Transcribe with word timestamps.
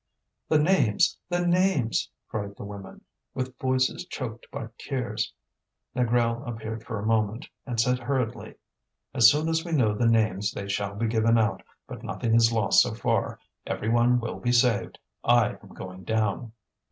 "The 0.49 0.57
names! 0.57 1.19
the 1.29 1.45
names!" 1.45 2.09
cried 2.27 2.55
the 2.55 2.63
women, 2.65 3.01
with 3.35 3.55
voices 3.59 4.03
choked 4.05 4.47
by 4.49 4.69
tears. 4.79 5.31
Négrel 5.95 6.41
appeared 6.49 6.83
for 6.83 6.97
a 6.97 7.05
moment, 7.05 7.47
and 7.67 7.79
said 7.79 7.99
hurriedly: 7.99 8.55
"As 9.13 9.29
soon 9.29 9.47
as 9.47 9.63
we 9.63 9.73
know 9.73 9.93
the 9.93 10.07
names 10.07 10.53
they 10.53 10.67
shall 10.67 10.95
be 10.95 11.05
given 11.05 11.37
out, 11.37 11.61
but 11.87 12.01
nothing 12.01 12.33
is 12.33 12.51
lost 12.51 12.81
so 12.81 12.95
far: 12.95 13.37
every 13.67 13.89
one 13.89 14.19
will 14.19 14.39
be 14.39 14.51
saved. 14.51 14.97
I 15.23 15.49
am 15.49 15.75
going 15.75 16.03
down." 16.03 16.53